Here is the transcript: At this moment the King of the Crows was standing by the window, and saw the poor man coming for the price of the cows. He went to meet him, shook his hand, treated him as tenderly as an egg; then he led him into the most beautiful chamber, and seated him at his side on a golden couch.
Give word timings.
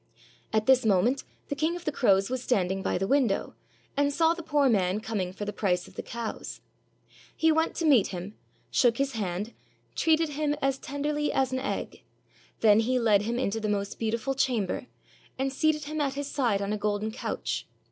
At 0.51 0.65
this 0.65 0.83
moment 0.83 1.23
the 1.49 1.55
King 1.55 1.75
of 1.75 1.85
the 1.85 1.91
Crows 1.91 2.27
was 2.27 2.41
standing 2.41 2.81
by 2.81 2.97
the 2.97 3.05
window, 3.05 3.53
and 3.95 4.11
saw 4.11 4.33
the 4.33 4.41
poor 4.41 4.67
man 4.67 4.99
coming 4.99 5.31
for 5.31 5.45
the 5.45 5.53
price 5.53 5.87
of 5.87 5.93
the 5.93 6.01
cows. 6.01 6.59
He 7.37 7.51
went 7.51 7.75
to 7.75 7.85
meet 7.85 8.07
him, 8.07 8.33
shook 8.71 8.97
his 8.97 9.11
hand, 9.11 9.53
treated 9.95 10.29
him 10.29 10.55
as 10.59 10.79
tenderly 10.79 11.31
as 11.31 11.51
an 11.51 11.59
egg; 11.59 12.01
then 12.61 12.79
he 12.79 12.97
led 12.97 13.21
him 13.21 13.37
into 13.37 13.59
the 13.59 13.69
most 13.69 13.99
beautiful 13.99 14.33
chamber, 14.33 14.87
and 15.37 15.53
seated 15.53 15.83
him 15.83 16.01
at 16.01 16.15
his 16.15 16.25
side 16.25 16.63
on 16.63 16.73
a 16.73 16.79
golden 16.79 17.11
couch. 17.11 17.67